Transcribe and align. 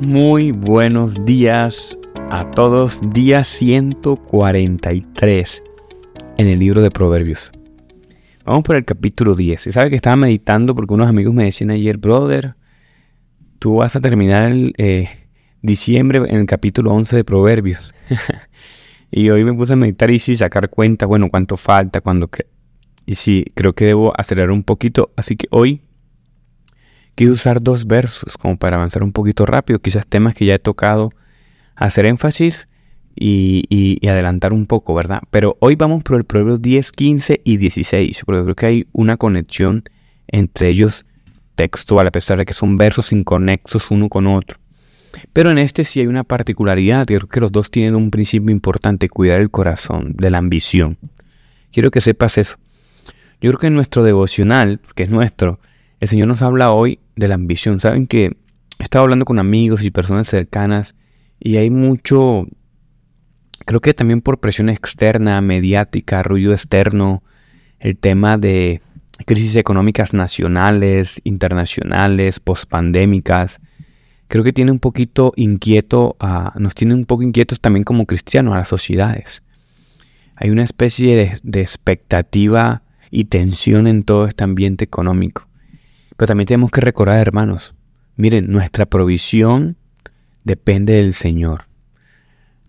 Muy 0.00 0.50
buenos 0.50 1.24
días 1.24 1.96
a 2.28 2.50
todos. 2.50 3.00
Día 3.12 3.44
143 3.44 5.62
en 6.36 6.48
el 6.48 6.58
libro 6.58 6.82
de 6.82 6.90
Proverbios. 6.90 7.52
Vamos 8.44 8.64
por 8.64 8.74
el 8.74 8.84
capítulo 8.84 9.36
10. 9.36 9.68
Y 9.68 9.72
sabe 9.72 9.90
que 9.90 9.96
estaba 9.96 10.16
meditando 10.16 10.74
porque 10.74 10.94
unos 10.94 11.08
amigos 11.08 11.32
me 11.32 11.44
decían 11.44 11.70
ayer, 11.70 11.98
brother, 11.98 12.56
tú 13.60 13.76
vas 13.76 13.94
a 13.94 14.00
terminar 14.00 14.50
el 14.50 14.74
eh, 14.78 15.08
diciembre 15.62 16.18
en 16.18 16.40
el 16.40 16.46
capítulo 16.46 16.92
11 16.92 17.14
de 17.14 17.24
Proverbios. 17.24 17.94
y 19.12 19.30
hoy 19.30 19.44
me 19.44 19.54
puse 19.54 19.74
a 19.74 19.76
meditar 19.76 20.10
y 20.10 20.18
sí, 20.18 20.36
sacar 20.36 20.70
cuenta, 20.70 21.06
bueno, 21.06 21.30
cuánto 21.30 21.56
falta, 21.56 22.00
cuándo 22.00 22.26
que... 22.26 22.46
Y 23.06 23.14
sí, 23.14 23.44
creo 23.54 23.74
que 23.74 23.84
debo 23.84 24.12
acelerar 24.18 24.50
un 24.50 24.64
poquito. 24.64 25.12
Así 25.14 25.36
que 25.36 25.46
hoy 25.50 25.82
quise 27.14 27.30
usar 27.30 27.62
dos 27.62 27.86
versos 27.86 28.36
como 28.36 28.56
para 28.56 28.76
avanzar 28.76 29.02
un 29.02 29.12
poquito 29.12 29.46
rápido, 29.46 29.78
quizás 29.78 30.06
temas 30.06 30.34
que 30.34 30.46
ya 30.46 30.54
he 30.54 30.58
tocado, 30.58 31.12
hacer 31.76 32.06
énfasis 32.06 32.68
y, 33.16 34.06
adelantar 34.08 34.52
un 34.52 34.66
poco, 34.66 34.94
¿verdad? 34.94 35.22
Pero 35.30 35.56
hoy 35.60 35.76
vamos 35.76 36.02
por 36.02 36.16
el 36.16 36.24
Proverbio 36.24 36.56
10, 36.58 36.92
15 36.92 37.40
y 37.44 37.56
16, 37.56 38.22
porque 38.24 38.42
creo 38.42 38.54
que 38.54 38.66
hay 38.66 38.86
una 38.92 39.16
conexión 39.16 39.84
entre 40.26 40.68
ellos 40.68 41.06
textual, 41.54 42.06
a 42.06 42.10
pesar 42.10 42.38
de 42.38 42.44
que 42.44 42.52
son 42.52 42.76
versos 42.76 43.12
inconexos 43.12 43.90
uno 43.90 44.08
con 44.08 44.26
otro. 44.26 44.58
Pero 45.32 45.50
en 45.50 45.58
este 45.58 45.84
sí 45.84 46.00
hay 46.00 46.08
una 46.08 46.24
particularidad, 46.24 47.06
creo 47.06 47.28
que 47.28 47.40
los 47.40 47.52
dos 47.52 47.70
tienen 47.70 47.94
un 47.94 48.10
principio 48.10 48.50
importante, 48.50 49.08
cuidar 49.08 49.40
el 49.40 49.50
corazón, 49.50 50.14
de 50.16 50.30
la 50.30 50.38
ambición. 50.38 50.98
Quiero 51.72 51.92
que 51.92 52.00
sepas 52.00 52.38
eso. 52.38 52.56
Yo 53.40 53.50
creo 53.50 53.60
que 53.60 53.66
en 53.68 53.74
nuestro 53.74 54.02
devocional, 54.02 54.80
que 54.94 55.04
es 55.04 55.10
nuestro, 55.10 55.60
el 56.00 56.08
Señor 56.08 56.28
nos 56.28 56.42
habla 56.42 56.72
hoy 56.72 56.98
de 57.16 57.28
la 57.28 57.34
ambición. 57.34 57.80
Saben 57.80 58.06
que 58.06 58.36
he 58.78 58.82
estado 58.82 59.04
hablando 59.04 59.24
con 59.24 59.38
amigos 59.38 59.84
y 59.84 59.90
personas 59.90 60.28
cercanas 60.28 60.94
y 61.38 61.56
hay 61.56 61.70
mucho, 61.70 62.46
creo 63.64 63.80
que 63.80 63.94
también 63.94 64.20
por 64.20 64.40
presión 64.40 64.68
externa, 64.68 65.40
mediática, 65.40 66.22
ruido 66.22 66.52
externo, 66.52 67.22
el 67.78 67.96
tema 67.96 68.38
de 68.38 68.80
crisis 69.26 69.56
económicas 69.56 70.12
nacionales, 70.14 71.20
internacionales, 71.24 72.40
pospandémicas. 72.40 73.60
Creo 74.26 74.42
que 74.42 74.52
tiene 74.52 74.72
un 74.72 74.80
poquito 74.80 75.32
inquieto, 75.36 76.16
nos 76.58 76.74
tiene 76.74 76.94
un 76.94 77.04
poco 77.04 77.22
inquietos 77.22 77.60
también 77.60 77.84
como 77.84 78.06
cristianos 78.06 78.54
a 78.54 78.58
las 78.58 78.68
sociedades. 78.68 79.42
Hay 80.34 80.50
una 80.50 80.64
especie 80.64 81.38
de 81.42 81.60
expectativa 81.60 82.82
y 83.10 83.26
tensión 83.26 83.86
en 83.86 84.02
todo 84.02 84.26
este 84.26 84.42
ambiente 84.42 84.84
económico. 84.84 85.46
Pero 86.16 86.28
también 86.28 86.46
tenemos 86.46 86.70
que 86.70 86.80
recordar, 86.80 87.18
hermanos, 87.18 87.74
miren, 88.16 88.50
nuestra 88.50 88.86
provisión 88.86 89.76
depende 90.44 90.94
del 90.94 91.12
Señor. 91.12 91.66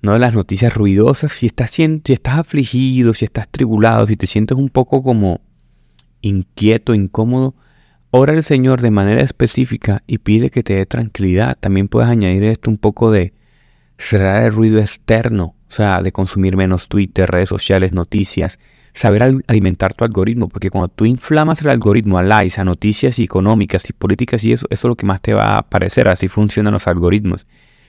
No 0.02 0.14
de 0.14 0.20
las 0.20 0.36
noticias 0.36 0.74
ruidosas. 0.74 1.32
Si 1.32 1.48
estás, 1.48 1.72
si 1.72 2.02
estás 2.08 2.40
afligido, 2.40 3.14
si 3.14 3.26
estás 3.26 3.48
tribulado, 3.50 4.08
si 4.08 4.16
te 4.16 4.28
sientes 4.28 4.58
un 4.58 4.70
poco 4.70 5.04
como 5.04 5.42
inquieto, 6.22 6.94
incómodo, 6.94 7.56
ora 8.12 8.34
al 8.34 8.44
Señor 8.44 8.82
de 8.82 8.92
manera 8.92 9.22
específica 9.22 10.04
y 10.08 10.20
pide 10.20 10.50
que 10.50 10.64
te 10.64 10.76
dé 10.76 10.86
tranquilidad. 10.86 11.58
También 11.60 11.88
puedes 11.88 12.10
añadir 12.10 12.44
esto 12.44 12.70
un 12.70 12.78
poco 12.78 13.12
de 13.12 13.34
cerrar 13.98 14.44
el 14.44 14.52
ruido 14.52 14.80
externo, 14.80 15.56
o 15.68 15.72
sea, 15.72 16.02
de 16.02 16.12
consumir 16.12 16.58
menos 16.58 16.88
Twitter, 16.88 17.30
redes 17.30 17.50
sociales, 17.50 17.92
noticias, 17.92 18.60
saber 18.96 19.42
alimentar 19.48 19.94
tu 19.94 20.06
algoritmo, 20.06 20.48
porque 20.48 20.70
cuando 20.70 20.88
tú 20.88 21.06
inflamas 21.06 21.62
el 21.62 21.70
algoritmo 21.70 22.18
a 22.18 22.24
likes, 22.24 22.60
a 22.60 22.64
noticias 22.64 23.20
económicas 23.20 23.90
y 23.90 23.94
políticas 23.94 24.44
y 24.46 24.54
eso, 24.54 24.68
eso 24.70 24.88
es 24.88 24.90
lo 24.90 24.96
que 24.96 25.06
más 25.06 25.22
te 25.22 25.34
va 25.34 25.44
a 25.44 25.58
aparecer, 25.60 26.08
así 26.08 26.30
funcionan 26.30 26.74
los 26.74 26.88
algoritmos. 26.88 27.46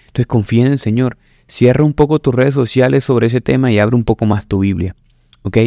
Entonces 0.09 0.27
confía 0.27 0.67
en 0.67 0.73
el 0.73 0.79
Señor, 0.79 1.17
cierra 1.47 1.85
un 1.85 1.95
poco 1.95 2.19
tus 2.19 2.35
redes 2.35 2.55
sociales 2.55 3.05
sobre 3.05 3.29
ese 3.29 3.41
tema 3.41 3.71
y 3.71 3.79
abre 3.79 3.95
un 3.95 4.05
poco 4.05 4.27
más 4.27 4.47
tu 4.47 4.59
Biblia, 4.59 4.97
¿ok? 5.43 5.59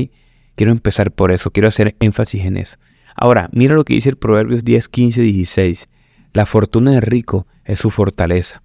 Quiero 0.55 0.73
empezar 0.73 1.11
por 1.11 1.31
eso, 1.31 1.51
quiero 1.51 1.69
hacer 1.69 1.95
énfasis 2.01 2.43
en 2.43 2.57
eso. 2.57 2.77
Ahora, 3.15 3.49
mira 3.53 3.75
lo 3.75 3.85
que 3.85 3.93
dice 3.93 4.09
el 4.09 4.17
Proverbios 4.17 4.65
10, 4.65 4.89
15, 4.89 5.21
16. 5.21 5.87
La 6.33 6.45
fortuna 6.45 6.91
del 6.91 7.01
rico 7.01 7.47
es 7.63 7.79
su 7.79 7.89
fortaleza 7.89 8.61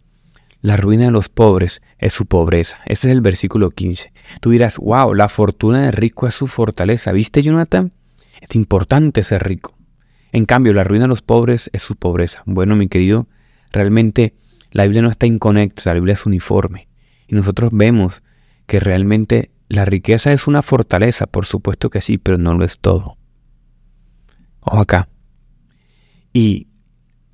la 0.65 0.79
ruina 0.79 1.05
de 1.05 1.11
los 1.11 1.29
pobres 1.29 1.83
es 1.99 2.15
su 2.15 2.25
pobreza. 2.25 2.79
Ese 2.87 3.09
es 3.09 3.13
el 3.13 3.21
versículo 3.21 3.69
15. 3.69 4.15
Tú 4.41 4.49
dirás, 4.49 4.79
wow, 4.79 5.13
la 5.13 5.29
fortuna 5.29 5.83
del 5.83 5.93
rico 5.93 6.27
es 6.27 6.33
su 6.33 6.47
fortaleza. 6.47 7.13
¿Viste, 7.13 7.43
Jonathan? 7.43 7.93
Es 8.41 8.57
importante 8.57 9.23
ser 9.25 9.47
rico. 9.47 9.77
En 10.33 10.47
cambio, 10.47 10.73
la 10.73 10.83
ruina 10.83 11.05
de 11.05 11.09
los 11.09 11.21
pobres 11.21 11.69
es 11.75 11.83
su 11.83 11.97
pobreza. 11.97 12.43
Bueno, 12.47 12.77
mi 12.77 12.89
querido, 12.89 13.29
realmente 13.73 14.37
la 14.71 14.85
Biblia 14.85 15.03
no 15.03 15.11
está 15.11 15.27
inconecta, 15.27 15.91
la 15.91 15.95
Biblia 15.97 16.15
es 16.15 16.25
uniforme. 16.25 16.89
Y 17.29 17.35
nosotros 17.35 17.69
vemos 17.71 18.23
que 18.67 18.81
realmente 18.81 19.51
la 19.69 19.85
riqueza 19.85 20.33
es 20.33 20.47
una 20.47 20.63
fortaleza, 20.63 21.27
por 21.27 21.45
supuesto 21.45 21.91
que 21.91 22.01
sí, 22.01 22.17
pero 22.17 22.39
no 22.39 22.55
lo 22.55 22.65
es 22.65 22.79
todo. 22.79 23.19
Ojo 24.61 24.81
acá. 24.81 25.11
Y 26.33 26.69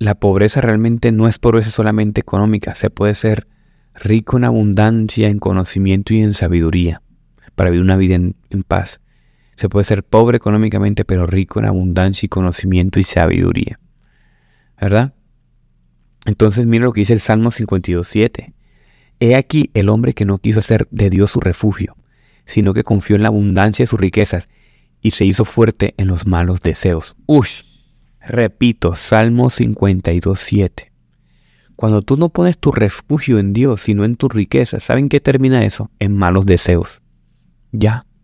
la 0.01 0.15
pobreza 0.15 0.61
realmente 0.61 1.11
no 1.11 1.27
es 1.27 1.37
pobreza 1.37 1.69
solamente 1.69 2.21
económica, 2.21 2.73
se 2.73 2.89
puede 2.89 3.13
ser 3.13 3.45
rico 3.93 4.37
en 4.37 4.45
abundancia, 4.45 5.27
en 5.27 5.37
conocimiento 5.37 6.15
y 6.15 6.21
en 6.21 6.33
sabiduría, 6.33 7.03
para 7.53 7.69
vivir 7.69 7.83
una 7.83 7.97
vida 7.97 8.15
en, 8.15 8.35
paz. 8.67 8.99
Se 9.55 9.69
puede 9.69 9.83
ser 9.83 10.01
pobre 10.03 10.37
económicamente, 10.37 11.05
pero 11.05 11.27
rico 11.27 11.59
en 11.59 11.67
abundancia 11.67 12.25
y 12.25 12.29
conocimiento 12.29 12.99
y 12.99 13.03
sabiduría. 13.03 13.79
¿Verdad? 14.81 15.13
Entonces 16.25 16.65
mira 16.65 16.85
lo 16.85 16.93
que 16.93 17.01
dice 17.01 17.13
el 17.13 17.19
Salmo 17.19 17.51
52.7. 17.51 18.53
He 19.19 19.35
aquí 19.35 19.69
el 19.75 19.87
hombre 19.87 20.13
que 20.13 20.25
no 20.25 20.39
quiso 20.39 20.57
hacer 20.57 20.87
de 20.89 21.11
Dios 21.11 21.29
su 21.29 21.41
refugio, 21.41 21.95
sino 22.47 22.73
que 22.73 22.83
confió 22.83 23.17
en 23.17 23.21
la 23.21 23.27
abundancia 23.27 23.83
de 23.83 23.87
sus 23.87 23.99
riquezas 23.99 24.49
y 24.99 25.11
se 25.11 25.25
hizo 25.25 25.45
fuerte 25.45 25.93
en 25.97 26.07
los 26.07 26.25
malos 26.25 26.59
deseos. 26.59 27.15
¡Ush! 27.27 27.70
Repito, 28.21 28.93
Salmo 28.95 29.49
52, 29.49 30.39
7. 30.39 30.91
Cuando 31.75 32.03
tú 32.03 32.17
no 32.17 32.29
pones 32.29 32.57
tu 32.57 32.71
refugio 32.71 33.39
en 33.39 33.53
Dios, 33.53 33.81
sino 33.81 34.05
en 34.05 34.15
tu 34.15 34.29
riqueza, 34.29 34.79
¿saben 34.79 35.09
qué 35.09 35.19
termina 35.19 35.65
eso? 35.65 35.89
En 35.97 36.15
malos 36.15 36.45
deseos. 36.45 37.01
Ya. 37.71 38.05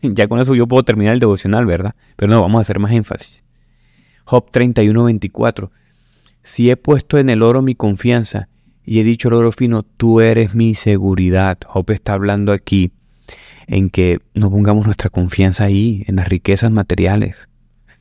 Ya 0.00 0.28
con 0.28 0.38
eso 0.38 0.54
yo 0.54 0.68
puedo 0.68 0.84
terminar 0.84 1.14
el 1.14 1.20
devocional, 1.20 1.66
¿verdad? 1.66 1.96
Pero 2.14 2.30
no, 2.30 2.40
vamos 2.40 2.58
a 2.58 2.60
hacer 2.60 2.78
más 2.78 2.92
énfasis. 2.92 3.42
Job 4.24 4.48
31, 4.50 5.04
24. 5.04 5.72
Si 6.42 6.70
he 6.70 6.76
puesto 6.76 7.18
en 7.18 7.30
el 7.30 7.42
oro 7.42 7.62
mi 7.62 7.74
confianza 7.74 8.48
y 8.84 9.00
he 9.00 9.04
dicho 9.04 9.28
al 9.28 9.34
oro 9.34 9.50
fino, 9.50 9.82
tú 9.82 10.20
eres 10.20 10.54
mi 10.54 10.74
seguridad. 10.74 11.58
Job 11.66 11.90
está 11.90 12.12
hablando 12.12 12.52
aquí 12.52 12.92
en 13.66 13.90
que 13.90 14.20
no 14.34 14.50
pongamos 14.50 14.86
nuestra 14.86 15.10
confianza 15.10 15.64
ahí, 15.64 16.04
en 16.06 16.16
las 16.16 16.28
riquezas 16.28 16.70
materiales, 16.70 17.48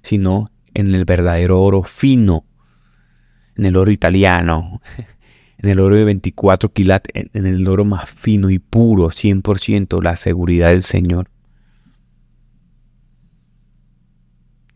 sino 0.02 0.52
en 0.78 0.94
el 0.94 1.06
verdadero 1.06 1.60
oro 1.60 1.82
fino, 1.82 2.46
en 3.56 3.66
el 3.66 3.76
oro 3.78 3.92
italiano, 3.92 4.80
en 5.58 5.70
el 5.70 5.80
oro 5.80 5.96
de 5.96 6.04
24 6.04 6.72
quilates, 6.72 7.30
en 7.34 7.46
el 7.48 7.68
oro 7.68 7.84
más 7.84 8.08
fino 8.08 8.52
y 8.52 8.60
puro, 8.60 9.08
100%, 9.08 10.04
la 10.04 10.16
seguridad 10.16 10.70
del 10.70 10.84
Señor. 10.84 11.32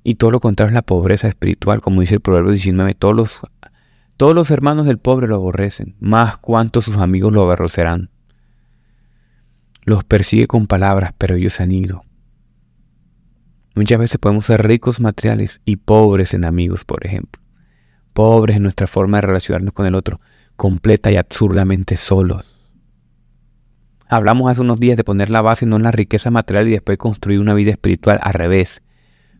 Y 0.03 0.15
todo 0.15 0.31
lo 0.31 0.39
contrario 0.39 0.69
es 0.69 0.73
la 0.73 0.81
pobreza 0.81 1.27
espiritual, 1.27 1.81
como 1.81 2.01
dice 2.01 2.15
el 2.15 2.21
Proverbio 2.21 2.51
19, 2.53 2.95
todos 2.95 3.15
los, 3.15 3.41
todos 4.17 4.33
los 4.33 4.49
hermanos 4.49 4.87
del 4.87 4.97
pobre 4.97 5.27
lo 5.27 5.35
aborrecen, 5.35 5.95
más 5.99 6.37
cuantos 6.37 6.85
sus 6.85 6.97
amigos 6.97 7.31
lo 7.31 7.43
aborrecerán. 7.43 8.09
Los 9.83 10.03
persigue 10.03 10.47
con 10.47 10.65
palabras, 10.65 11.13
pero 11.19 11.35
ellos 11.35 11.61
han 11.61 11.71
ido. 11.71 12.03
Muchas 13.75 13.99
veces 13.99 14.17
podemos 14.17 14.45
ser 14.45 14.65
ricos 14.65 14.99
materiales 14.99 15.61
y 15.63 15.77
pobres 15.77 16.33
en 16.33 16.43
amigos, 16.43 16.83
por 16.83 17.05
ejemplo. 17.05 17.41
Pobres 18.13 18.57
en 18.57 18.63
nuestra 18.63 18.87
forma 18.87 19.17
de 19.17 19.21
relacionarnos 19.21 19.73
con 19.73 19.85
el 19.85 19.95
otro, 19.95 20.19
completa 20.57 21.11
y 21.11 21.15
absurdamente 21.15 21.95
solos. 21.95 22.45
Hablamos 24.09 24.51
hace 24.51 24.61
unos 24.61 24.79
días 24.79 24.97
de 24.97 25.05
poner 25.05 25.29
la 25.29 25.41
base 25.41 25.65
no 25.65 25.77
en 25.77 25.83
la 25.83 25.91
riqueza 25.91 26.31
material 26.31 26.67
y 26.67 26.71
después 26.71 26.97
construir 26.97 27.39
una 27.39 27.53
vida 27.53 27.71
espiritual 27.71 28.19
al 28.21 28.33
revés. 28.33 28.81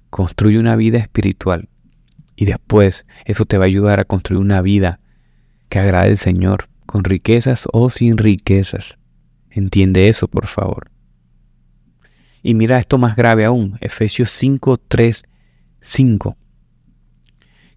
Construye 0.10 0.58
una 0.60 0.78
vida 0.78 0.98
espiritual 0.98 1.68
y 2.38 2.46
después 2.46 3.06
eso 3.26 3.46
te 3.46 3.58
va 3.58 3.66
a 3.66 3.68
ayudar 3.68 4.00
a 4.00 4.06
construir 4.06 4.42
una 4.42 4.62
vida 4.62 5.00
que 5.68 5.80
agrade 5.80 6.12
al 6.12 6.18
Señor, 6.18 6.70
con 6.86 7.04
riquezas 7.04 7.68
o 7.74 7.90
sin 7.90 8.18
riquezas. 8.18 8.98
Entiende 9.50 10.08
eso, 10.08 10.30
por 10.30 10.48
favor. 10.48 10.90
Y 12.44 12.56
mira 12.56 12.80
esto 12.80 12.98
más 12.98 13.16
grave 13.16 13.46
aún, 13.46 13.78
Efesios 13.82 14.32
5, 14.32 14.78
3, 14.88 15.24
5. 15.82 16.38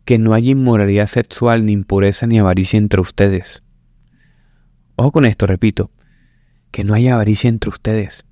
Que 0.05 0.19
no 0.19 0.35
haya 0.35 0.51
inmoralidad 0.51 1.07
sexual, 1.07 1.67
ni 1.67 1.73
impureza, 1.73 2.27
ni 2.27 2.39
avaricia 2.39 2.79
entre 2.79 3.01
ustedes. 3.01 3.63
Ojo 4.97 5.13
con 5.13 5.25
esto, 5.25 5.47
repito, 5.47 5.91
que 6.71 6.85
no 6.85 6.95
haya 6.95 7.15
avaricia 7.15 7.49
entre 7.49 7.71
ustedes. 7.71 8.25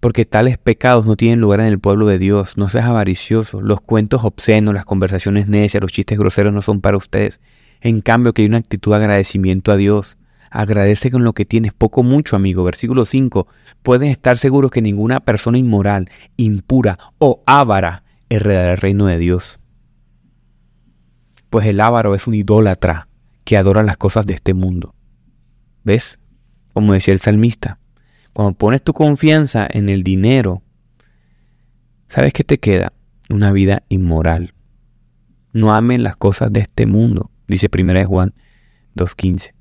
Porque 0.00 0.26
tales 0.26 0.58
pecados 0.58 1.06
no 1.06 1.16
tienen 1.16 1.40
lugar 1.40 1.60
en 1.60 1.66
el 1.66 1.78
pueblo 1.78 2.06
de 2.06 2.18
Dios. 2.18 2.58
No 2.58 2.68
seas 2.68 2.84
avaricioso. 2.84 3.62
Los 3.62 3.80
cuentos 3.80 4.22
obscenos, 4.22 4.74
las 4.74 4.84
conversaciones 4.84 5.48
necias, 5.48 5.82
los 5.82 5.92
chistes 5.92 6.18
groseros 6.18 6.52
no 6.52 6.60
son 6.60 6.82
para 6.82 6.98
ustedes. 6.98 7.40
En 7.80 8.02
cambio, 8.02 8.34
que 8.34 8.42
hay 8.42 8.48
una 8.48 8.58
actitud 8.58 8.90
de 8.90 8.98
agradecimiento 8.98 9.72
a 9.72 9.76
Dios. 9.76 10.18
Agradece 10.56 11.10
con 11.10 11.24
lo 11.24 11.32
que 11.32 11.44
tienes, 11.44 11.72
poco 11.72 12.04
mucho, 12.04 12.36
amigo. 12.36 12.62
Versículo 12.62 13.04
5. 13.04 13.48
Pueden 13.82 14.08
estar 14.08 14.38
seguros 14.38 14.70
que 14.70 14.80
ninguna 14.80 15.18
persona 15.18 15.58
inmoral, 15.58 16.08
impura 16.36 16.96
o 17.18 17.42
ávara 17.44 18.04
heredará 18.28 18.70
el 18.70 18.78
reino 18.78 19.06
de 19.06 19.18
Dios. 19.18 19.58
Pues 21.50 21.66
el 21.66 21.80
ávaro 21.80 22.14
es 22.14 22.28
un 22.28 22.34
idólatra 22.34 23.08
que 23.42 23.56
adora 23.56 23.82
las 23.82 23.96
cosas 23.96 24.26
de 24.26 24.34
este 24.34 24.54
mundo. 24.54 24.94
¿Ves? 25.82 26.20
Como 26.72 26.92
decía 26.92 27.14
el 27.14 27.20
salmista, 27.20 27.80
cuando 28.32 28.56
pones 28.56 28.80
tu 28.80 28.92
confianza 28.92 29.66
en 29.68 29.88
el 29.88 30.04
dinero, 30.04 30.62
¿sabes 32.06 32.32
qué 32.32 32.44
te 32.44 32.58
queda? 32.58 32.92
Una 33.28 33.50
vida 33.50 33.82
inmoral. 33.88 34.54
No 35.52 35.74
amen 35.74 36.04
las 36.04 36.14
cosas 36.14 36.52
de 36.52 36.60
este 36.60 36.86
mundo, 36.86 37.32
dice 37.48 37.68
1 37.76 38.06
Juan 38.06 38.34
2.15. 38.94 39.52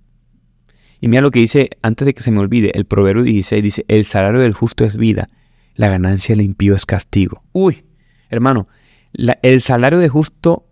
Y 1.03 1.09
mira 1.09 1.21
lo 1.21 1.31
que 1.31 1.39
dice, 1.39 1.71
antes 1.81 2.05
de 2.05 2.13
que 2.13 2.23
se 2.23 2.31
me 2.31 2.39
olvide, 2.39 2.71
el 2.75 2.85
Proverbio 2.85 3.23
16 3.23 3.61
dice, 3.61 3.85
el 3.89 4.05
salario 4.05 4.39
del 4.39 4.53
justo 4.53 4.85
es 4.85 4.95
vida, 4.95 5.27
la 5.75 5.89
ganancia 5.89 6.33
del 6.33 6.45
impío 6.45 6.75
es 6.75 6.85
castigo. 6.85 7.43
Uy, 7.51 7.83
hermano, 8.29 8.69
el 9.11 9.59
salario 9.59 9.99
del 9.99 10.07
justo, 10.07 10.65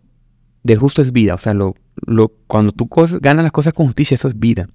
del 0.64 0.78
justo 0.78 1.02
es 1.02 1.12
vida, 1.12 1.34
o 1.34 1.38
sea, 1.38 1.54
lo, 1.54 1.76
cuando 2.48 2.72
tú 2.72 2.88
ganas 3.20 3.44
las 3.44 3.52
cosas 3.52 3.74
con 3.74 3.88
justicia, 3.88 4.16
eso 4.16 4.30
es 4.30 4.40
vida. 4.40 4.70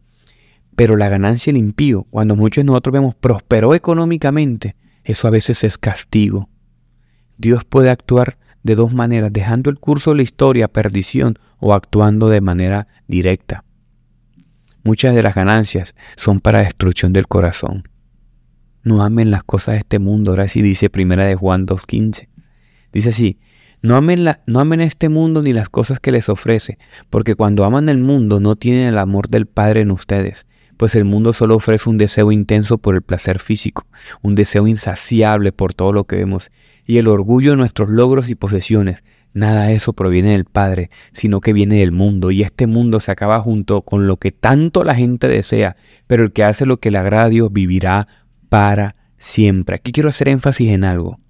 Pero 0.74 0.94
la 0.94 1.08
ganancia 1.08 1.54
del 1.54 1.62
impío, 1.62 2.02
cuando 2.10 2.36
muchos 2.36 2.62
de 2.62 2.66
nosotros 2.66 2.92
vemos 2.92 3.14
prosperó 3.14 3.74
económicamente, 3.74 4.76
eso 5.04 5.26
a 5.26 5.30
veces 5.30 5.64
es 5.64 5.78
castigo. 5.78 6.50
Dios 7.38 7.64
puede 7.64 7.88
actuar 7.88 8.36
de 8.62 8.74
dos 8.74 8.92
maneras, 8.92 9.32
dejando 9.32 9.70
el 9.70 9.78
curso 9.78 10.10
de 10.10 10.18
la 10.18 10.22
historia 10.22 10.68
perdición 10.68 11.38
o 11.60 11.72
actuando 11.72 12.28
de 12.28 12.42
manera 12.42 12.88
directa. 13.08 13.64
Muchas 14.86 15.16
de 15.16 15.22
las 15.22 15.34
ganancias 15.34 15.96
son 16.14 16.38
para 16.38 16.60
destrucción 16.60 17.12
del 17.12 17.26
corazón. 17.26 17.88
No 18.84 19.02
amen 19.02 19.32
las 19.32 19.42
cosas 19.42 19.72
de 19.72 19.78
este 19.80 19.98
mundo, 19.98 20.30
ahora 20.30 20.46
sí 20.46 20.62
dice 20.62 20.90
primera 20.90 21.24
de 21.24 21.34
Juan 21.34 21.66
2.15. 21.66 22.28
Dice 22.92 23.08
así, 23.08 23.40
no 23.82 23.96
amen, 23.96 24.22
la, 24.22 24.42
no 24.46 24.60
amen 24.60 24.80
este 24.80 25.08
mundo 25.08 25.42
ni 25.42 25.52
las 25.52 25.68
cosas 25.68 25.98
que 25.98 26.12
les 26.12 26.28
ofrece, 26.28 26.78
porque 27.10 27.34
cuando 27.34 27.64
aman 27.64 27.88
el 27.88 27.98
mundo 27.98 28.38
no 28.38 28.54
tienen 28.54 28.86
el 28.86 28.98
amor 28.98 29.28
del 29.28 29.46
Padre 29.46 29.80
en 29.80 29.90
ustedes 29.90 30.46
pues 30.76 30.94
el 30.94 31.04
mundo 31.04 31.32
solo 31.32 31.56
ofrece 31.56 31.88
un 31.88 31.98
deseo 31.98 32.32
intenso 32.32 32.78
por 32.78 32.94
el 32.94 33.02
placer 33.02 33.38
físico, 33.38 33.86
un 34.22 34.34
deseo 34.34 34.66
insaciable 34.66 35.52
por 35.52 35.74
todo 35.74 35.92
lo 35.92 36.04
que 36.04 36.16
vemos, 36.16 36.50
y 36.84 36.98
el 36.98 37.08
orgullo 37.08 37.52
de 37.52 37.56
nuestros 37.56 37.88
logros 37.88 38.28
y 38.30 38.34
posesiones. 38.34 39.02
Nada 39.36 39.66
de 39.66 39.74
eso 39.74 39.92
proviene 39.92 40.30
del 40.30 40.46
Padre, 40.46 40.88
sino 41.12 41.42
que 41.42 41.52
viene 41.52 41.80
del 41.80 41.92
mundo, 41.92 42.30
y 42.30 42.40
este 42.40 42.66
mundo 42.66 43.00
se 43.00 43.12
acaba 43.12 43.38
junto 43.40 43.82
con 43.82 44.06
lo 44.06 44.16
que 44.16 44.30
tanto 44.30 44.82
la 44.82 44.94
gente 44.94 45.28
desea, 45.28 45.76
pero 46.06 46.24
el 46.24 46.32
que 46.32 46.42
hace 46.42 46.64
lo 46.64 46.78
que 46.78 46.90
le 46.90 46.96
agrada 46.96 47.24
a 47.24 47.28
Dios 47.28 47.52
vivirá 47.52 48.08
para 48.48 48.96
siempre. 49.18 49.76
Aquí 49.76 49.92
quiero 49.92 50.08
hacer 50.08 50.28
énfasis 50.28 50.70
en 50.70 50.84
algo. 50.84 51.20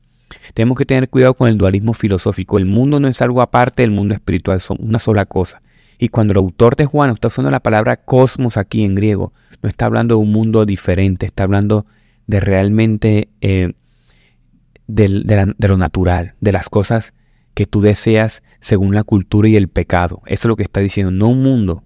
Tenemos 0.55 0.79
que 0.79 0.87
tener 0.87 1.09
cuidado 1.09 1.35
con 1.35 1.49
el 1.49 1.59
dualismo 1.59 1.95
filosófico. 1.95 2.59
El 2.59 2.67
mundo 2.67 3.01
no 3.01 3.09
es 3.09 3.21
algo 3.23 3.43
aparte 3.43 3.83
del 3.83 3.91
mundo 3.91 4.15
espiritual, 4.15 4.61
son 4.61 4.77
una 4.81 5.01
sola 5.01 5.27
cosa. 5.27 5.61
Y 5.99 6.09
cuando 6.09 6.31
el 6.31 6.39
autor 6.39 6.77
de 6.77 6.87
Juan 6.87 7.11
está 7.11 7.27
usando 7.27 7.51
la 7.51 7.59
palabra 7.59 7.97
cosmos 7.97 8.57
aquí 8.57 8.85
en 8.85 8.95
griego, 8.95 9.33
no 9.63 9.69
está 9.69 9.87
hablando 9.87 10.15
de 10.15 10.21
un 10.21 10.31
mundo 10.31 10.65
diferente, 10.65 11.27
está 11.27 11.43
hablando 11.43 11.87
de 12.29 12.39
realmente 12.39 13.31
eh, 13.41 13.73
de, 14.87 15.09
lo 15.59 15.77
natural, 15.77 16.35
de 16.41 16.53
las 16.53 16.69
cosas 16.69 17.13
que 17.57 17.65
tú 17.65 17.81
deseas 17.81 18.43
según 18.61 18.95
la 18.95 19.03
cultura 19.03 19.49
y 19.49 19.57
el 19.57 19.69
pecado. 19.69 20.21
Eso 20.27 20.47
es 20.47 20.49
lo 20.51 20.57
que 20.57 20.63
está 20.63 20.81
diciendo, 20.81 21.11
no 21.11 21.29
un 21.29 21.43
mundo. 21.43 21.83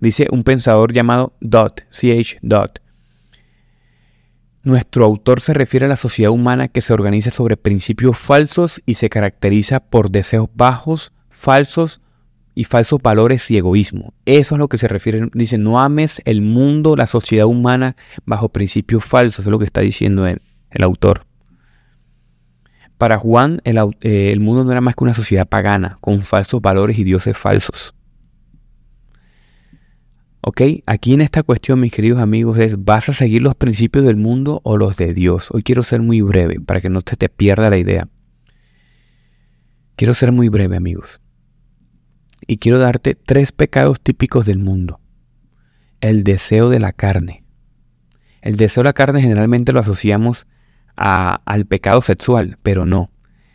Dice 0.00 0.26
un 0.32 0.42
pensador 0.42 0.92
llamado 0.92 1.34
Dot, 1.40 1.86
C.H. 1.88 2.40
Dot. 2.42 2.82
Nuestro 4.64 5.04
autor 5.04 5.40
se 5.40 5.54
refiere 5.54 5.86
a 5.86 5.88
la 5.88 5.94
sociedad 5.94 6.32
humana 6.32 6.66
que 6.66 6.80
se 6.80 6.92
organiza 6.92 7.30
sobre 7.30 7.56
principios 7.56 8.18
falsos 8.18 8.82
y 8.84 8.94
se 8.94 9.08
caracteriza 9.08 9.78
por 9.78 10.10
deseos 10.10 10.48
bajos, 10.52 11.12
falsos, 11.30 12.00
y 12.56 12.64
falsos 12.64 13.00
valores 13.00 13.48
y 13.50 13.58
egoísmo. 13.58 14.14
Eso 14.24 14.54
es 14.56 14.58
lo 14.58 14.66
que 14.66 14.78
se 14.78 14.88
refiere. 14.88 15.28
Dice, 15.34 15.58
no 15.58 15.78
ames 15.78 16.22
el 16.24 16.40
mundo, 16.40 16.96
la 16.96 17.06
sociedad 17.06 17.46
humana 17.46 17.94
bajo 18.24 18.48
principios 18.48 19.04
falsos. 19.04 19.40
Eso 19.40 19.50
es 19.50 19.52
lo 19.52 19.58
que 19.58 19.66
está 19.66 19.82
diciendo 19.82 20.26
el, 20.26 20.40
el 20.70 20.82
autor. 20.82 21.26
Para 22.98 23.18
Juan, 23.18 23.60
el, 23.64 23.78
eh, 24.00 24.32
el, 24.32 24.40
mundo 24.40 24.64
no 24.64 24.72
era 24.72 24.80
más 24.80 24.94
que 24.94 25.04
una 25.04 25.14
sociedad 25.14 25.46
pagana, 25.46 25.98
con 26.00 26.22
falsos 26.22 26.62
valores 26.62 26.98
y 26.98 27.04
dioses 27.04 27.36
falsos. 27.36 27.94
¿Ok? 30.40 30.62
Aquí 30.86 31.12
en 31.12 31.20
esta 31.20 31.42
cuestión, 31.42 31.80
mis 31.80 31.92
queridos 31.92 32.20
amigos, 32.20 32.58
es, 32.58 32.82
¿vas 32.84 33.08
a 33.08 33.12
seguir 33.12 33.42
los 33.42 33.54
principios 33.54 34.04
del 34.04 34.16
mundo 34.16 34.60
o 34.64 34.76
los 34.76 34.96
de 34.96 35.12
Dios? 35.12 35.48
Hoy 35.50 35.62
quiero 35.62 35.82
ser 35.82 36.00
muy 36.00 36.20
breve, 36.22 36.60
para 36.60 36.80
que 36.80 36.88
no 36.88 37.00
se 37.04 37.16
te 37.16 37.28
pierda 37.28 37.68
la 37.68 37.76
idea. 37.76 38.08
Quiero 39.96 40.14
ser 40.14 40.32
muy 40.32 40.48
breve, 40.48 40.76
amigos 40.76 41.20
y 42.46 42.58
quiero 42.58 42.78
darte 42.78 43.14
tres 43.14 43.52
pecados 43.52 44.00
típicos 44.00 44.46
del 44.46 44.58
mundo. 44.58 45.00
El 46.00 46.24
deseo 46.24 46.68
de 46.68 46.80
la 46.80 46.92
carne. 46.92 47.44
El 48.40 48.56
deseo 48.56 48.82
de 48.82 48.88
la 48.88 48.92
carne 48.92 49.20
generalmente 49.20 49.72
lo 49.72 49.80
asociamos 49.80 50.46
al 50.96 51.66
pecado 51.66 52.00
sexual, 52.00 52.58
pero 52.62 52.86
no. 52.86 53.10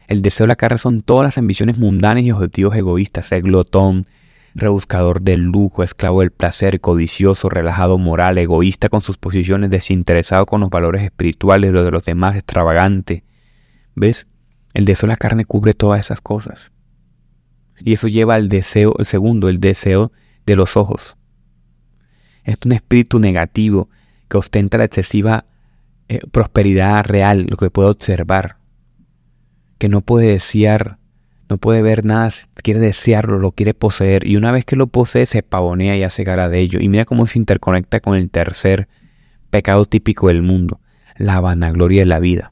El 0.07 0.21
deseo 0.21 0.43
de 0.45 0.49
la 0.49 0.55
carne 0.55 0.77
son 0.77 1.01
todas 1.01 1.23
las 1.23 1.37
ambiciones 1.37 1.77
mundanas 1.77 2.23
y 2.23 2.31
objetivos 2.31 2.75
egoístas, 2.75 3.27
ser 3.27 3.41
glotón, 3.41 4.07
rebuscador 4.53 5.21
del 5.21 5.41
lujo, 5.41 5.83
esclavo 5.83 6.21
del 6.21 6.31
placer, 6.31 6.81
codicioso, 6.81 7.49
relajado 7.49 7.97
moral, 7.97 8.37
egoísta 8.37 8.89
con 8.89 9.01
sus 9.01 9.17
posiciones, 9.17 9.69
desinteresado 9.69 10.45
con 10.45 10.61
los 10.61 10.69
valores 10.69 11.03
espirituales, 11.03 11.71
lo 11.71 11.83
de 11.83 11.91
los 11.91 12.05
demás, 12.05 12.35
extravagante. 12.35 13.23
¿Ves? 13.95 14.27
El 14.73 14.85
deseo 14.85 15.07
de 15.07 15.13
la 15.13 15.17
carne 15.17 15.45
cubre 15.45 15.73
todas 15.73 15.99
esas 15.99 16.21
cosas. 16.21 16.71
Y 17.79 17.93
eso 17.93 18.07
lleva 18.07 18.35
al 18.35 18.49
deseo, 18.49 18.95
el 18.99 19.05
segundo, 19.05 19.49
el 19.49 19.59
deseo 19.59 20.11
de 20.45 20.55
los 20.55 20.77
ojos. 20.77 21.17
Es 22.43 22.57
un 22.65 22.71
espíritu 22.73 23.19
negativo 23.19 23.89
que 24.27 24.37
ostenta 24.37 24.77
la 24.77 24.85
excesiva 24.85 25.45
eh, 26.11 26.19
prosperidad 26.29 27.05
real, 27.05 27.47
lo 27.49 27.55
que 27.55 27.69
puede 27.69 27.89
observar. 27.89 28.57
Que 29.77 29.87
no 29.87 30.01
puede 30.01 30.27
desear, 30.27 30.97
no 31.49 31.57
puede 31.57 31.81
ver 31.81 32.03
nada, 32.03 32.29
quiere 32.55 32.81
desearlo, 32.81 33.39
lo 33.39 33.53
quiere 33.53 33.73
poseer. 33.73 34.27
Y 34.27 34.35
una 34.35 34.51
vez 34.51 34.65
que 34.65 34.75
lo 34.75 34.87
posee, 34.87 35.25
se 35.25 35.41
pavonea 35.41 35.95
y 35.95 36.03
hace 36.03 36.25
gara 36.25 36.49
de 36.49 36.59
ello. 36.59 36.79
Y 36.81 36.89
mira 36.89 37.05
cómo 37.05 37.27
se 37.27 37.39
interconecta 37.39 38.01
con 38.01 38.15
el 38.15 38.29
tercer 38.29 38.89
pecado 39.49 39.85
típico 39.85 40.27
del 40.27 40.41
mundo, 40.41 40.81
la 41.15 41.39
vanagloria 41.39 42.01
de 42.01 42.07
la 42.07 42.19
vida. 42.19 42.51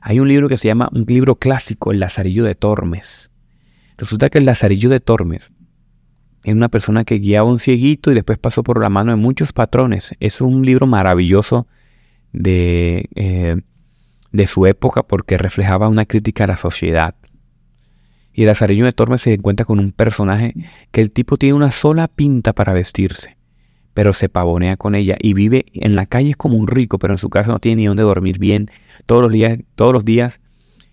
Hay 0.00 0.20
un 0.20 0.28
libro 0.28 0.48
que 0.48 0.56
se 0.56 0.68
llama, 0.68 0.88
un 0.92 1.06
libro 1.08 1.36
clásico, 1.36 1.90
El 1.90 1.98
Lazarillo 1.98 2.44
de 2.44 2.54
Tormes 2.54 3.32
Resulta 3.96 4.30
que 4.30 4.38
el 4.38 4.44
Lazarillo 4.44 4.90
de 4.90 5.00
Tormes 5.00 5.50
es 6.44 6.54
una 6.54 6.68
persona 6.68 7.04
que 7.04 7.18
guiaba 7.18 7.48
un 7.48 7.58
cieguito 7.58 8.12
y 8.12 8.14
después 8.14 8.38
pasó 8.38 8.62
por 8.62 8.80
la 8.80 8.90
mano 8.90 9.12
de 9.12 9.16
muchos 9.16 9.52
patrones. 9.52 10.14
Es 10.20 10.40
un 10.40 10.64
libro 10.64 10.86
maravilloso 10.86 11.66
de, 12.34 13.08
eh, 13.14 13.56
de 14.32 14.46
su 14.46 14.66
época 14.66 15.02
porque 15.04 15.38
reflejaba 15.38 15.88
una 15.88 16.04
crítica 16.04 16.44
a 16.44 16.48
la 16.48 16.56
sociedad. 16.56 17.14
Y 18.34 18.44
Lazarillo 18.44 18.84
de 18.84 18.92
Tormes 18.92 19.22
se 19.22 19.32
encuentra 19.32 19.64
con 19.64 19.78
un 19.78 19.92
personaje 19.92 20.54
que 20.90 21.00
el 21.00 21.12
tipo 21.12 21.38
tiene 21.38 21.54
una 21.54 21.70
sola 21.70 22.08
pinta 22.08 22.52
para 22.52 22.72
vestirse, 22.72 23.38
pero 23.94 24.12
se 24.12 24.28
pavonea 24.28 24.76
con 24.76 24.96
ella 24.96 25.16
y 25.20 25.34
vive 25.34 25.66
en 25.72 25.94
la 25.94 26.06
calle 26.06 26.34
como 26.34 26.56
un 26.56 26.66
rico, 26.66 26.98
pero 26.98 27.14
en 27.14 27.18
su 27.18 27.30
casa 27.30 27.52
no 27.52 27.60
tiene 27.60 27.82
ni 27.82 27.86
dónde 27.86 28.02
dormir 28.02 28.40
bien. 28.40 28.70
Todos 29.06 29.22
los 29.22 29.32
días, 29.32 29.60
todos 29.76 29.92
los 29.92 30.04
días 30.04 30.40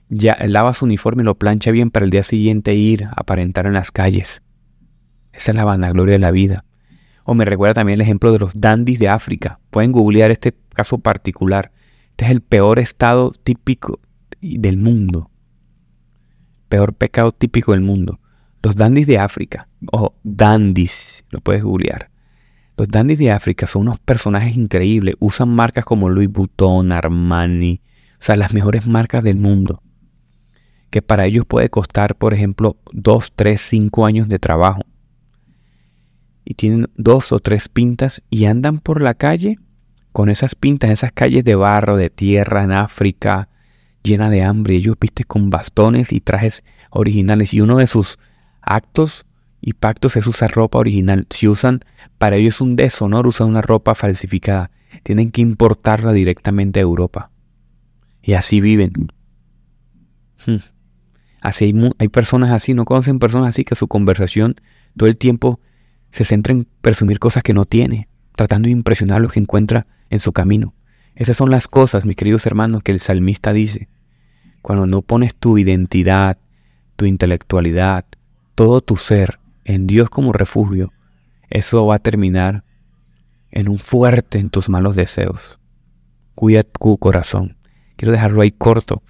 ya 0.08 0.38
lava 0.46 0.74
su 0.74 0.86
uniforme 0.86 1.24
y 1.24 1.26
lo 1.26 1.36
plancha 1.36 1.72
bien 1.72 1.90
para 1.90 2.06
el 2.06 2.12
día 2.12 2.22
siguiente 2.22 2.76
ir 2.76 3.06
a 3.06 3.14
aparentar 3.16 3.66
en 3.66 3.74
las 3.74 3.92
calles. 3.92 4.44
Esa 5.34 5.52
es 5.52 5.56
la 5.56 5.66
vanagloria 5.66 6.14
de 6.14 6.20
la 6.20 6.32
vida. 6.32 6.66
O 7.32 7.34
me 7.34 7.46
recuerda 7.46 7.76
también 7.76 7.94
el 7.94 8.02
ejemplo 8.02 8.34
de 8.34 8.40
los 8.40 8.54
dandis 8.54 9.00
de 9.00 9.08
África. 9.08 9.62
Pueden 9.70 9.94
googlear 9.94 10.32
este 10.32 10.54
caso 10.74 10.98
particular. 10.98 11.72
Este 12.10 12.26
es 12.26 12.32
el 12.32 12.42
peor 12.42 12.78
estado 12.78 13.30
típico 13.32 14.02
del 14.42 14.76
mundo. 14.76 15.32
Peor 16.68 16.94
pecado 16.94 17.32
típico 17.32 17.72
del 17.72 17.80
mundo. 17.80 18.20
Los 18.62 18.76
dandis 18.76 19.08
de 19.08 19.18
África, 19.18 19.70
o 19.94 20.14
dandis, 20.24 21.24
lo 21.30 21.40
puedes 21.40 21.64
googlear. 21.64 22.12
Los 22.76 22.90
dandis 22.90 23.18
de 23.18 23.32
África 23.32 23.66
son 23.66 23.84
unos 23.84 24.00
personajes 24.00 24.58
increíbles. 24.58 25.16
Usan 25.20 25.56
marcas 25.56 25.86
como 25.86 26.10
Louis 26.10 26.30
Vuitton, 26.30 26.92
Armani, 26.92 27.80
o 28.20 28.24
sea, 28.24 28.36
las 28.36 28.54
mejores 28.54 28.90
marcas 28.90 29.24
del 29.24 29.38
mundo 29.38 29.82
que 30.90 31.02
para 31.02 31.26
ellos 31.26 31.46
puede 31.46 31.70
costar, 31.70 32.16
por 32.18 32.34
ejemplo, 32.34 32.76
dos, 32.92 33.32
tres, 33.34 33.62
cinco 33.62 34.06
años 34.06 34.28
de 34.28 34.40
trabajo. 34.40 34.82
Y 36.52 36.54
tienen 36.54 36.90
dos 36.98 37.32
o 37.32 37.40
tres 37.40 37.70
pintas 37.70 38.24
y 38.30 38.44
andan 38.44 38.80
por 38.80 39.02
la 39.02 39.14
calle 39.14 39.58
con 40.12 40.28
esas 40.28 40.54
pintas, 40.54 40.90
esas 40.90 41.14
calles 41.14 41.46
de 41.46 41.56
barro, 41.56 41.96
de 41.96 42.10
tierra 42.10 42.66
en 42.66 42.74
África, 42.74 43.48
llena 44.04 44.30
de 44.30 44.44
hambre. 44.44 44.76
Ellos 44.76 44.98
visten 45.00 45.26
con 45.30 45.50
bastones 45.50 46.12
y 46.12 46.20
trajes 46.20 46.66
originales. 46.90 47.54
Y 47.54 47.62
uno 47.62 47.78
de 47.78 47.88
sus 47.88 48.20
actos 48.62 49.26
Y 49.62 49.72
pactos 49.72 50.18
es 50.18 50.28
usar 50.28 50.52
ropa 50.52 50.78
original. 50.78 51.26
Si 51.30 51.48
usan, 51.48 51.86
para 52.18 52.36
ellos 52.36 52.56
es 52.56 52.62
un 52.62 52.76
deshonor 52.76 53.28
usar 53.28 53.48
una 53.48 53.62
ropa 53.62 53.96
falsificada. 53.96 54.72
Tienen 55.04 55.32
que 55.32 55.40
importarla 55.40 56.12
directamente 56.12 56.82
a 56.82 56.84
Europa. 56.84 57.32
Y 58.22 58.34
así 58.34 58.60
viven. 58.60 58.92
Hmm. 60.46 60.58
Así 61.40 61.64
hay, 61.64 61.92
hay 61.98 62.10
personas 62.10 62.52
así, 62.52 62.74
no 62.74 62.84
conocen 62.84 63.20
personas 63.20 63.52
así 63.52 63.64
que 63.64 63.76
su 63.76 63.88
conversación 63.88 64.58
todo 64.98 65.08
el 65.08 65.16
tiempo 65.16 65.61
se 66.12 66.24
centra 66.24 66.54
en 66.54 66.68
presumir 66.82 67.20
cosas 67.20 67.44
que 67.44 67.54
no 67.54 67.66
tiene, 67.66 68.08
tratando 68.36 68.68
de 68.68 68.74
impresionar 68.74 69.18
a 69.18 69.20
los 69.22 69.34
que 69.34 69.40
encuentra 69.40 69.88
en 70.10 70.20
su 70.20 70.34
camino. 70.34 70.74
Esas 71.16 71.38
son 71.38 71.50
las 71.50 71.68
cosas, 71.68 72.06
mis 72.06 72.16
queridos 72.16 72.46
hermanos, 72.46 72.84
que 72.84 72.92
el 72.92 73.00
salmista 73.00 73.54
dice. 73.54 73.90
Cuando 74.62 74.86
no 74.86 75.02
pones 75.02 75.36
tu 75.36 75.58
identidad, 75.58 76.38
tu 76.96 77.06
intelectualidad, 77.06 78.06
todo 78.56 78.82
tu 78.82 78.96
ser 78.96 79.40
en 79.66 79.88
Dios 79.88 80.10
como 80.10 80.34
refugio, 80.34 80.94
eso 81.50 81.86
va 81.86 81.96
a 81.96 82.00
terminar 82.00 82.64
en 83.52 83.70
un 83.70 83.78
fuerte 83.78 84.40
en 84.40 84.50
tus 84.50 84.70
malos 84.70 84.96
deseos. 84.96 85.60
Cuida 86.36 86.64
tu 86.64 86.98
corazón. 86.98 87.58
Quiero 87.98 88.12
dejarlo 88.12 88.42
ahí 88.42 88.52
corto, 88.52 89.04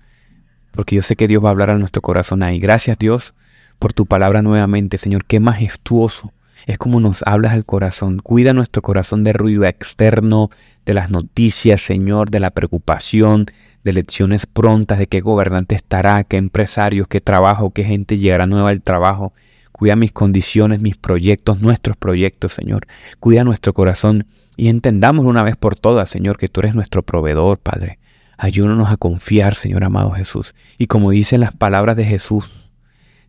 porque 0.72 0.96
yo 0.96 1.02
sé 1.02 1.16
que 1.16 1.28
Dios 1.28 1.44
va 1.44 1.50
a 1.50 1.52
hablar 1.52 1.70
a 1.70 1.78
nuestro 1.78 2.02
corazón 2.02 2.44
ahí. 2.44 2.60
Gracias 2.60 2.98
Dios 2.98 3.36
por 3.80 3.94
tu 3.94 4.06
palabra 4.06 4.42
nuevamente, 4.42 4.98
Señor. 4.98 5.26
Qué 5.26 5.40
majestuoso 5.40 6.34
es 6.66 6.78
como 6.78 7.00
nos 7.00 7.24
hablas 7.26 7.54
al 7.54 7.66
corazón. 7.66 8.20
Cuida 8.20 8.54
nuestro 8.54 8.82
corazón 8.82 9.24
de 9.24 9.34
ruido 9.34 9.66
externo, 9.66 10.50
de 10.86 10.94
las 10.94 11.12
noticias, 11.12 11.82
Señor, 11.82 12.32
de 12.32 12.40
la 12.40 12.52
preocupación, 12.52 13.46
de 13.84 13.94
lecciones 13.94 14.46
prontas, 14.46 15.00
de 15.00 15.08
qué 15.08 15.22
gobernante 15.22 15.76
estará, 15.76 16.24
qué 16.24 16.38
empresarios, 16.38 17.08
qué 17.08 17.22
trabajo, 17.22 17.72
qué 17.72 17.84
gente 17.84 18.18
llegará 18.18 18.46
nueva 18.46 18.70
al 18.70 18.82
trabajo. 18.82 19.34
Cuida 19.72 19.96
mis 19.96 20.12
condiciones, 20.12 20.82
mis 20.82 20.98
proyectos, 20.98 21.62
nuestros 21.62 21.98
proyectos, 21.98 22.54
Señor. 22.54 22.88
Cuida 23.20 23.44
nuestro 23.44 23.74
corazón 23.74 24.28
y 24.56 24.68
entendamos 24.68 25.26
una 25.26 25.44
vez 25.44 25.56
por 25.56 25.76
todas, 25.76 26.10
Señor, 26.10 26.38
que 26.38 26.48
tú 26.48 26.60
eres 26.62 26.76
nuestro 26.76 27.02
proveedor, 27.04 27.58
Padre. 27.58 27.98
Ayúdanos 28.38 28.90
a 28.90 28.98
confiar, 28.98 29.56
Señor 29.56 29.84
amado 29.84 30.12
Jesús. 30.12 30.56
Y 30.78 30.88
como 30.88 31.12
dicen 31.12 31.42
las 31.42 31.52
palabras 31.52 31.98
de 31.98 32.06
Jesús, 32.06 32.50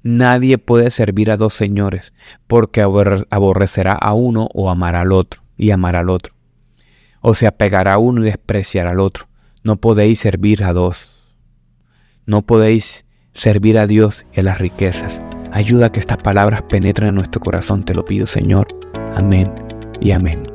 nadie 0.03 0.59
puede 0.59 0.91
servir 0.91 1.31
a 1.31 1.37
dos 1.37 1.55
señores, 1.55 2.13
porque 2.47 2.83
aborrecerá 2.83 3.93
a 3.93 4.15
uno 4.15 4.49
o 4.55 4.71
amará 4.71 5.01
al 5.01 5.13
otro, 5.13 5.43
y 5.57 5.71
amará 5.71 6.01
al 6.01 6.11
otro. 6.11 6.35
O 7.21 7.35
se 7.35 7.47
apegará 7.47 7.95
a 7.95 7.99
uno 7.99 8.23
y 8.23 8.25
despreciará 8.25 8.91
al 8.91 9.01
otro. 9.01 9.29
No 9.63 9.77
podéis 9.77 10.19
servir 10.19 10.65
a 10.65 10.73
dos. 10.73 11.09
No 12.27 12.43
podéis 12.43 13.05
servir 13.33 13.79
a 13.79 13.87
Dios 13.87 14.27
y 14.33 14.41
a 14.41 14.43
las 14.43 14.59
riquezas. 14.59 15.23
Ayuda 15.53 15.87
a 15.87 15.93
que 15.93 16.01
estas 16.01 16.19
palabras 16.19 16.63
penetren 16.63 17.11
en 17.11 17.15
nuestro 17.15 17.41
corazón, 17.41 17.85
te 17.85 17.95
lo 17.95 18.05
pido, 18.05 18.27
Señor. 18.27 18.69
Amén 19.15 19.53
y 20.01 20.11
amén. 20.11 20.52